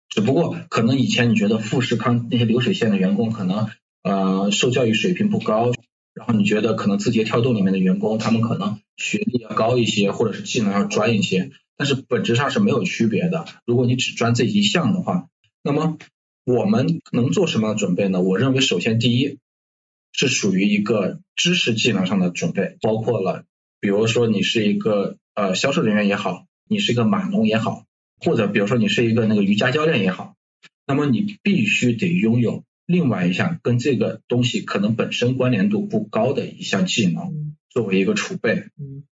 [0.09, 3.71] 只不过可能以前你觉得富士康那些流水线的员工可能
[4.03, 5.73] 呃受教育水平不高，
[6.15, 13.47] 然后你觉得可能字节跳动里面的员工他们可能学历要高一些，或者是技能要专一些，但是本质上是没有区别的。
[13.67, 15.29] 如果你只专这一项的话，
[15.63, 15.97] 那么
[16.51, 18.21] 我们能做什么样的准备呢？
[18.21, 19.39] 我认为首先第一
[20.13, 23.45] 是属于一个知识技能上的准备，包括了
[23.81, 27.85] 比如说你是一个呃销售人员也好，你是一个码农也好。
[28.23, 30.35] 或者比如说你是一个那个瑜伽教练也好，
[30.87, 38.65] 那么你必须得拥有另外一项跟这个东西可能本身关联度不高的一项技能作为一个储备。
[38.79, 39.05] 嗯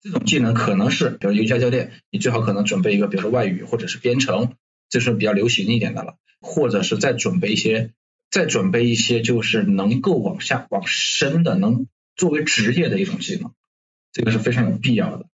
[0.00, 4.54] 这种技能可能是，比如瑜伽教练，你最好可能准备一个，比如说外语或者是编程，
[4.88, 7.92] 这是比较流行一点的了，或者是再准备一些，
[8.30, 13.52] 再准备一些就是能够往下往深的，能作为职业的一种技能，
[14.12, 15.26] 这个是非常有必要的。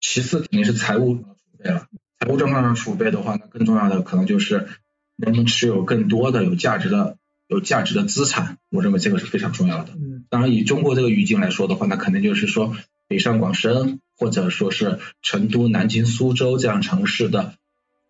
[0.00, 1.24] 其次肯定是财务储
[1.58, 1.88] 备了，
[2.20, 4.68] 财务状况上储备的话，那更重要的可能就是
[5.16, 9.92] 能不能持有更多的有价值的有价值的资产，我认为这个是非常重要的。
[9.94, 12.76] 嗯当然，以中国这个语境来说的话，那肯定就是说
[13.08, 17.54] 北上广深或者说是成都、南京、苏州这样城市的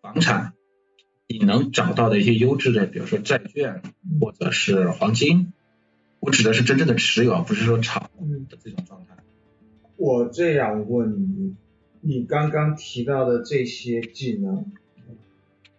[0.01, 0.53] 房产，
[1.31, 3.83] 你能找到的一些优质的，比如说债券
[4.19, 5.53] 或者是黄金，
[6.19, 8.47] 我指的是真正的持有，而不是说炒嗯。
[8.49, 9.15] 的这种状态。
[9.95, 11.55] 我这样问你，
[12.01, 14.71] 你刚刚提到的这些技能，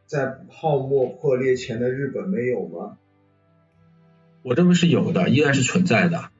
[0.06, 2.96] 在泡沫破裂前的日本没有吗？
[4.42, 6.30] 我认为是有的，依然是存在的，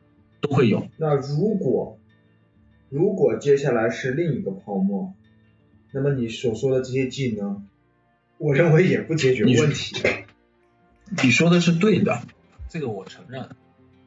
[0.41, 0.87] 都会有。
[0.99, 1.99] 那如果
[2.89, 5.15] 如果接下来是另一个泡沫，
[5.93, 7.67] 那么你所说的这些技能，
[8.41, 10.03] 我认为也不解决问题。
[11.23, 12.23] 你说的是对的，
[12.71, 13.51] 这个我承认。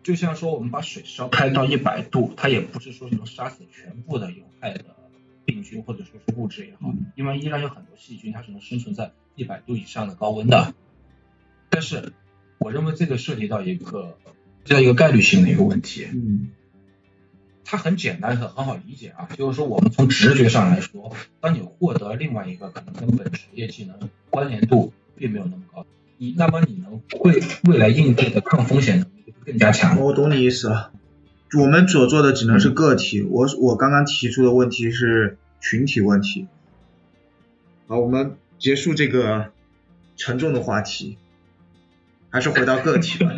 [0.01, 4.83] 就像说我们把水烧开到一百度，它也不是说能杀死全部的有害的
[5.45, 10.73] 病菌或者说是物质也好，因为依然有很多细菌它是能生存在一百度以上的高温的。
[11.69, 12.11] 但是
[12.57, 14.17] 我认为这个涉及到一个
[14.63, 16.49] 叫一个概率性的一个问题，嗯
[17.65, 25.85] 它很简单很很好理解啊，就是说我们从直觉上来说，当你获得另外一个可能跟本职业技能关联度并没有那么高，
[26.17, 29.99] 你那么你能会未来应对的抗风险能力就更加强。
[29.99, 30.91] 我懂你意思了。
[31.57, 36.47] 我们所做的只能是个体，我我刚刚提出的问题是群体问题。
[37.87, 39.51] 好，我们结束这个
[40.15, 41.17] 沉重的话题，
[42.29, 43.31] 还是回到个体吧。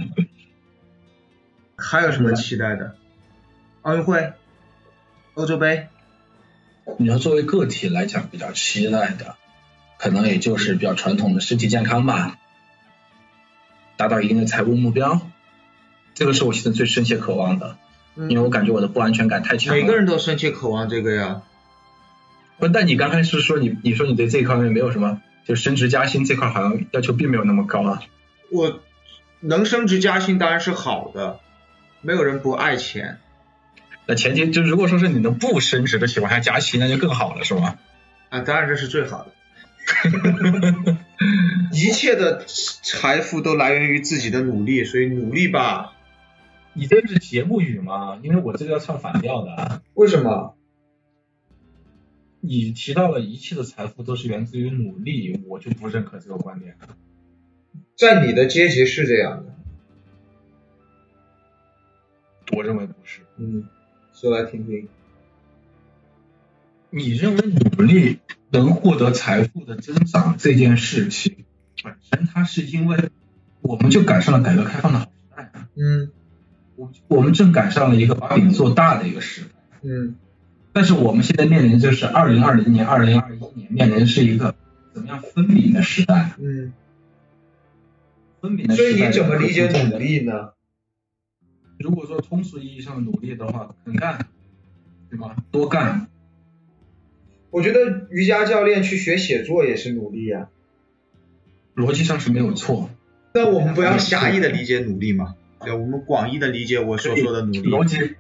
[1.76, 2.96] 还有什么期待的？
[3.86, 4.34] 奥运会、
[5.36, 5.90] 欧洲杯，
[6.98, 9.36] 你要作为个体来讲比较期待的，
[10.00, 12.40] 可能也就是比较传统的身体健康吧，
[13.96, 15.22] 达到一定的财务目标，
[16.16, 17.78] 这个是我现在最深切渴望的，
[18.16, 19.80] 因为我感觉我的不安全感太强了。
[19.80, 21.44] 每个人都深切渴望这个呀。
[22.58, 28.02] 不，但你刚开始说你你说你对这一方面没有什么，就升职加薪这块好像要求并没有那么高啊。
[28.52, 28.80] 我
[29.42, 31.40] 能升职加薪当然是好的，
[32.02, 33.20] 没有人不爱钱。
[34.08, 37.78] 那前提就如果说是你能不升职的情况下加薪，那就更好了，是吗？
[38.30, 39.32] 啊，当然这是最好的。
[41.72, 45.94] 一切的财富都来源于自己的努力，所以努力吧。
[46.74, 48.20] 你这是节目语吗？
[48.24, 49.82] 因为我这个要唱反调的啊。
[49.94, 50.56] 为什么？
[52.42, 56.78] 你提到了一切的财富都是源自于努力，我就不认可这个观点。
[57.98, 59.56] 在你的阶级是这样的。
[62.56, 63.22] 我认为不是。
[63.38, 63.68] 嗯，
[64.26, 64.88] 说来听听。
[66.90, 68.18] 你认为努力
[68.50, 71.46] 能获得财富的增长这件事情
[71.84, 73.12] 本身，它是因为
[73.62, 76.10] 我们就赶上了改革开放的好时代啊，嗯
[76.76, 79.50] 我我们正赶上了一个把饼做大的一个时代。
[79.84, 80.16] 嗯
[80.74, 84.56] 但是我们现在面临就是二零二零年、二零二一年面临的是一个
[84.92, 86.32] 怎么样分饼的时代？
[86.40, 86.74] 嗯。
[88.42, 88.90] 分饼的所时代。
[88.90, 90.00] 所以你怎么理解努？
[90.00, 90.55] 力呢？
[91.80, 94.28] 如果说通俗意义上的努力的话，肯干，
[95.10, 95.36] 对吧？
[95.52, 96.08] 多干。
[97.52, 100.50] 我觉得瑜伽教练去学写作也是努力呀、
[101.76, 102.90] 逻辑上是没有错，
[103.34, 107.62] 那我们不要狭义的理解努力嘛，对，我们广义的理解我所说的努力。
[107.62, 108.16] 逻辑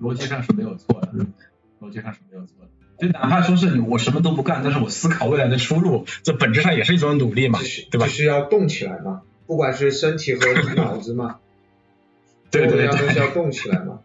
[0.00, 1.32] 逻辑上是没有错的，嗯
[1.80, 2.68] 逻辑上是没有错的。
[2.98, 8.12] 就哪怕说是你我什么都不干，但是我思考未来的出路，这本质上也是一种努力嘛就，是对吧就？
[8.12, 11.40] 是要动起来嘛，不管是身体和脑子嘛，
[12.52, 14.00] 对对所有的东西，要动起来嘛。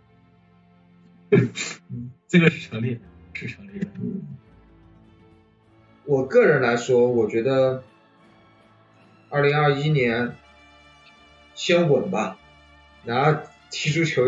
[2.28, 3.02] 这个是成立的，
[3.34, 3.88] 是成立的。
[4.02, 4.22] 嗯，
[6.06, 7.84] 我个人来说，我觉得
[9.30, 10.36] 二零二一年
[11.54, 12.38] 先稳吧，
[13.04, 14.24] 拿踢足球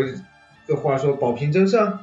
[0.66, 2.00] 的话说保平争胜，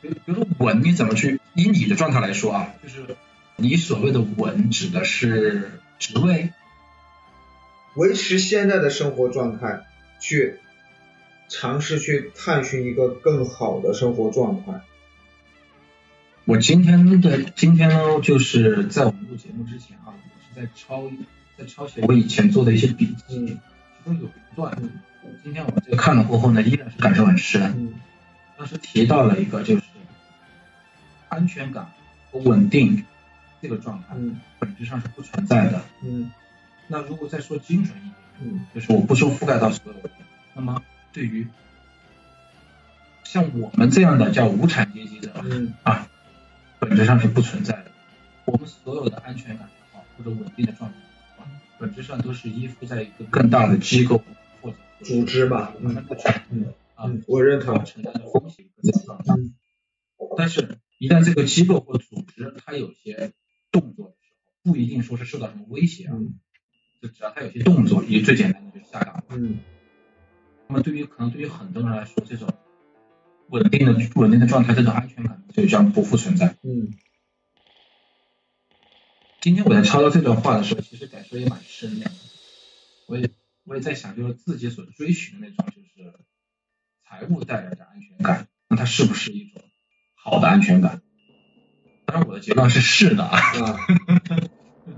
[0.00, 1.40] 比比如说稳，你怎么去？
[1.54, 3.16] 以你的状态来说啊，就是
[3.54, 6.52] 你所谓的稳，指的是职位，
[7.94, 9.86] 维持现在的生活状态，
[10.18, 10.58] 去
[11.48, 14.80] 尝试去探寻一个更好的生活状态。
[16.44, 21.10] 我今天的今天呢，就是在我们录节目之前啊，我是在抄
[21.56, 24.76] 在抄写我以前做的一些笔记，嗯其中有一段，
[25.42, 27.62] 今天我这个看了过后呢，依然是感受很深。
[27.62, 27.94] 嗯
[28.56, 29.82] 当时提到了一个，就是
[31.28, 31.90] 安全感
[32.30, 33.04] 和稳定
[33.62, 35.82] 这个状态嗯本质上是不存在的。
[36.02, 36.30] 嗯
[36.88, 40.10] 那如果再说精准一点，嗯就是我不说覆盖到所有人，
[40.54, 40.82] 那么
[41.14, 41.46] 对于
[43.22, 46.08] 像我们这样的叫无产阶级的嗯啊，
[46.78, 47.86] 本质上是不存在的。
[48.44, 51.04] 我们所有的安全感也好，或者稳定的状态也
[51.36, 51.48] 好，
[51.78, 54.22] 本质上都是依附在一个更大的机构
[54.60, 57.84] 或者组织吧他们的权嗯啊，嗯，我认同。
[57.84, 59.34] 承担的风险和这个状态。
[59.34, 59.54] 嗯
[60.36, 63.32] 但是，一旦这个机构或组织它有些
[63.70, 64.32] 动作的时
[64.64, 66.40] 候，不一定说是受到什么威胁啊，嗯
[67.00, 69.22] 就只要它有些动作，也最简单的就是下岗。
[69.28, 69.58] 嗯
[70.68, 72.48] 那么对于可能对于很多人来说，这种
[73.48, 76.56] 稳定的不稳定的状态，这种安全感就将不复存在。
[76.62, 76.94] 嗯
[79.40, 82.10] 今天我在抄到这段话的时候，其实感受也蛮深的。
[83.06, 83.28] 我也
[83.64, 86.14] 我也在想，就是自己所追寻的那种，就是
[87.06, 89.60] 财务带来的安全感，那它是不是一种
[90.14, 91.02] 好的安全感？
[92.06, 93.38] 当然，我的结论是是的啊。
[93.38, 93.86] 啊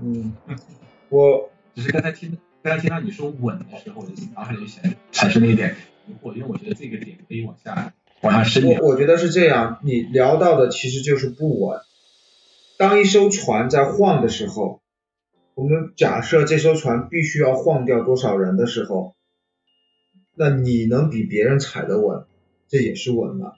[0.01, 0.33] 嗯，
[1.09, 5.75] 我只是刚才听大家听到你说稳的时候，我就脑海里就想产生了一点
[6.07, 8.81] 疑惑，因为我觉得这个点可以往下往下深聊。
[8.81, 11.79] 我我觉得是这样，你聊到的其实就是不稳。
[12.77, 14.81] 当一艘船在晃的时候，
[15.55, 19.15] 我们假设这艘船必须要晃掉多少人的时候，
[20.35, 22.25] 那你能比别人踩得稳，
[22.67, 23.55] 这也是稳了。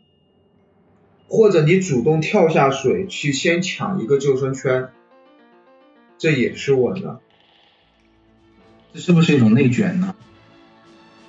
[1.27, 4.89] 或者你主动跳下水去先抢一个救生圈，
[6.17, 7.21] 这也是稳了。
[8.93, 10.15] 这是不是一种内卷呢？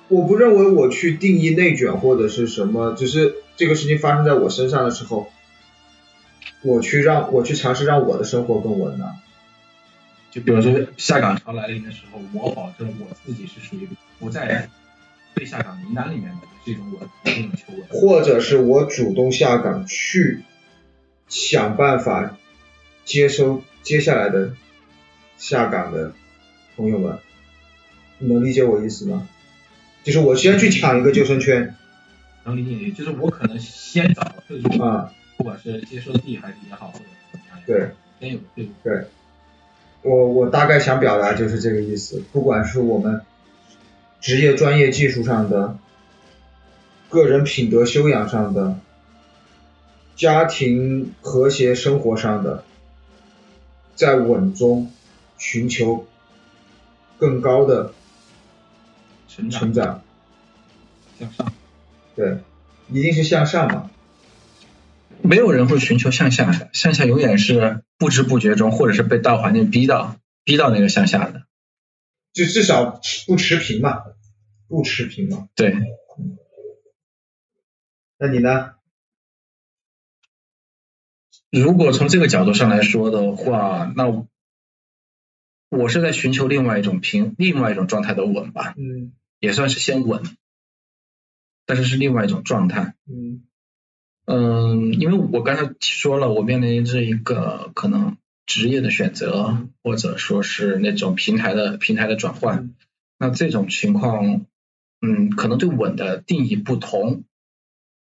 [0.07, 5.31] 我不认为我去定义内卷或者是什么，只是这个事情发生在我身上的时候，
[6.63, 9.15] 我去让我去尝试让我的生活更稳当。
[10.31, 13.87] 就比如说下岗潮来临的时候，我保证我自己是属于
[14.19, 14.69] 不在
[15.33, 17.85] 被下岗名单里面的，是一种稳，是一种求稳。
[17.89, 20.43] 或者是我主动下岗去
[21.27, 22.37] 想办法
[23.05, 24.53] 接收接下来的
[25.37, 26.13] 下岗的
[26.75, 27.17] 朋友们，
[28.21, 29.27] 你能理解我意思吗？
[30.03, 31.75] 就是我先去抢一个救生圈
[32.43, 38.71] 能理解，就是我可能先找退路，啊，不管是接收地还是也好，或者怎么样，对，先有退路。
[38.83, 39.07] 对，
[40.01, 42.23] 我我大概想表达就是这个意思。
[42.31, 43.21] 不管是我们
[44.19, 45.77] 职业专业技术上的、
[47.09, 48.79] 个人品德修养上的、
[50.15, 52.63] 家庭和谐生活上的，
[53.93, 54.91] 在稳中
[55.37, 56.07] 寻求
[57.19, 57.93] 更高的
[59.33, 60.03] 成长成长，
[61.17, 61.53] 向上，
[62.17, 62.39] 对，
[62.89, 63.89] 一定是向上嘛。
[65.23, 71.43] 没有人会寻求向下的，向下永远是不知不觉中，或者是被大环境逼到逼到那个向下的。
[72.33, 74.03] 就至少不持平嘛，
[74.67, 75.47] 不持平嘛。
[75.55, 75.75] 对，
[78.17, 78.73] 那你呢？
[81.49, 84.27] 如果从这个角度上来说的话，那我
[85.69, 90.23] 我是在寻求另外一种平，另外一种状态的稳吧，嗯也算是先稳，
[91.65, 92.93] 但是是另外一种状态。
[93.09, 93.41] 嗯
[94.25, 98.15] 嗯，因为我刚才说了，我面临着一个可能
[98.45, 102.73] 职业的选择，或者说是那种平台的平台的转换。
[103.17, 104.45] 那这种情况，
[105.01, 107.23] 嗯，可能对稳的定义不同。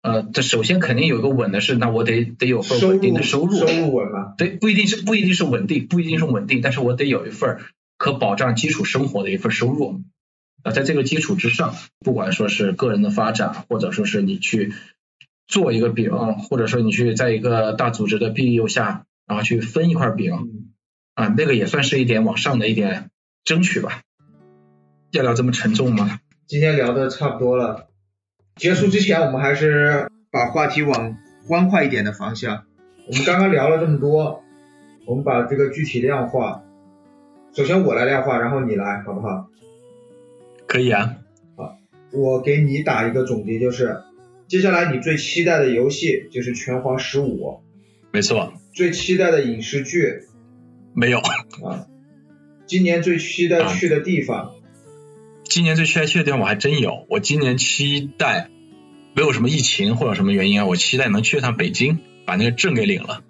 [0.02, 4.34] 呃，这首先肯定有一个稳的是，那我得得有份稳定的收入，收入稳嘛。
[4.38, 7.58] 对，不一定是不一定是稳定，不一定是稳定，但是我得有一份
[7.98, 10.00] 可保障基础生活的一份收入。
[10.66, 14.72] 啊，在这个基础之上，不管说是个人的发展，或者说是你去
[15.46, 20.72] 做一个比，嗯，或者说你去在一个大组织的庇佑下然后去分一块饼嗯
[21.14, 23.10] 啊，那个也算是一点往上的一点
[23.44, 24.00] 争取吧。
[25.12, 26.18] 要聊这么沉重吗？
[26.48, 27.86] 今天聊的差不多了，
[28.56, 32.64] 结束之前我们还是把话题往欢快一点的方向。
[33.06, 34.42] 我们刚刚聊了这么多，
[35.06, 36.64] 我们把这个具体量化。
[37.54, 39.48] 首先我来量化，然后你来，好不好？
[40.66, 41.16] 可以啊，
[42.12, 44.02] 我给你打一个总结，就是
[44.48, 47.40] 接下来你最期待的游戏就是《拳皇十五》，
[48.12, 50.22] 没错，最期待的影视剧。
[50.94, 51.18] 没有。
[51.18, 51.86] 啊，
[52.66, 54.54] 今年最期待去的地方，
[55.44, 58.50] 今年最期待去的地方我还真有，我今年期待
[59.14, 63.22] 没有什么疫情或者什么原因啊，我期待能去一趟北京，把那个证给领了。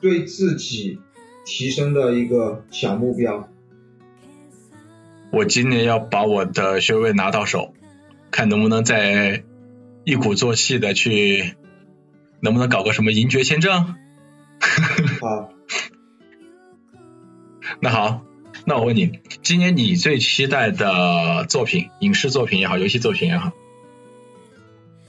[0.00, 1.00] 对自己
[1.44, 3.48] 提升的一个小目标。
[5.30, 7.74] 我今年要把我的学位拿到手，
[8.30, 9.44] 看能不能再
[10.04, 11.54] 一鼓作气的去，
[12.40, 13.94] 能不能搞个什么银爵签证？
[15.20, 15.50] 好，
[17.80, 18.22] 那好，
[18.64, 23.52] 那我问你，今年你最期待的作品，影视作品也好，游戏作品也好，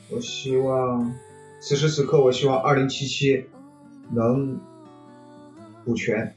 [0.09, 1.15] 我希望
[1.61, 3.45] 此时此刻，我希望二零七七
[4.13, 4.59] 能
[5.85, 6.35] 补全，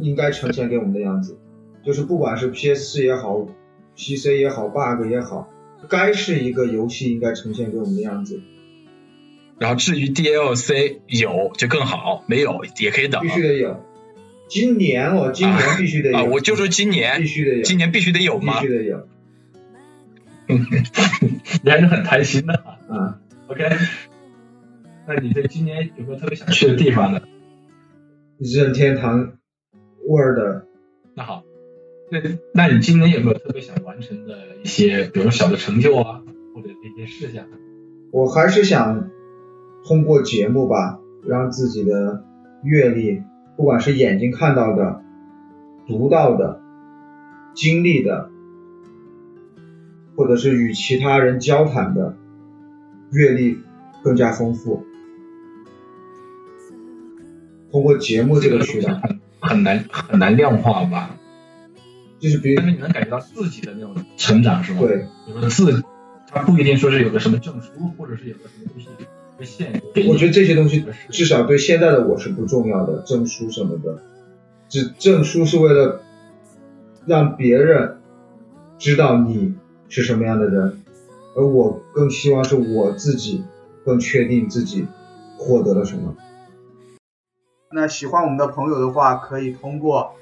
[0.00, 1.38] 应该呈现给我们的样子，
[1.84, 3.46] 就是不管是 PS 四也好
[3.96, 5.48] ，PC 也好，bug 也好，
[5.88, 8.40] 该是一个游戏应该呈现给我们的样子，
[9.58, 13.84] 然后至于 DLC 有就更好，没有也可以等必须得有。
[14.48, 16.24] 今年哦，今年必须得有，啊！
[16.24, 18.68] 我就说今年必，须得有，今年必须得有必须？
[18.68, 19.08] 得有
[21.62, 22.54] 你还是很贪心的。
[22.88, 23.64] 啊！OK，
[25.06, 27.22] 那你对今年有没有特别想去的地方呢？
[28.38, 29.34] 任天堂
[30.08, 30.66] 味儿的
[31.14, 31.44] 那好，
[32.10, 32.20] 那
[32.52, 36.22] 那你今年有没有特别想完成的一些，比如小的成就啊，
[36.54, 37.46] 或者是一些事项？
[38.10, 39.10] 我还是想
[39.86, 42.24] 通过节目吧，让自己的
[42.64, 43.22] 阅历，
[43.56, 45.02] 不管是眼睛看到的、
[45.86, 46.60] 读到的、
[47.54, 48.28] 经历的，
[50.16, 52.16] 或者是与其他人交谈的
[53.12, 53.58] 阅历
[54.02, 54.84] 更加丰富。
[57.70, 61.16] 通过节目这个渠道，很很难很难量化吧？
[62.20, 65.82] 就是比如但是你能感觉到自己的那种成长是吧？，对有个自，
[66.28, 68.88] 它不一定说是有个什么证书，或者是有个什么东西
[69.38, 69.80] 被限制。
[70.08, 74.02] 我觉得这些东西至少对现在的我是不重要的，证书什么的，
[74.68, 76.02] 只证书是为了
[77.06, 77.96] 让别人
[78.78, 79.54] 知道你
[79.88, 80.82] 是什么样的人，
[81.34, 83.42] 而我更希望是我自己
[83.84, 84.86] 更确定自己
[85.38, 86.14] 获得了什么。
[87.72, 90.14] 那喜欢我们的朋友的话，可以通过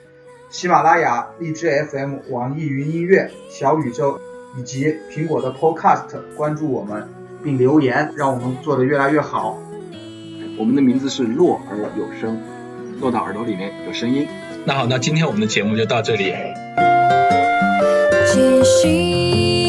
[0.51, 4.18] 喜马拉雅、荔枝 FM、网易云音乐、小宇宙
[4.57, 7.07] 以及苹果的 Podcast 关注我们，
[7.44, 9.59] 并留言，让我们做得越来越好。
[10.59, 12.40] 我们的名字是落而有声，
[12.99, 14.26] 落到耳朵里面有声音。
[14.64, 16.32] 那好，那今天我们的节目就到这里。
[18.32, 19.67] 继续。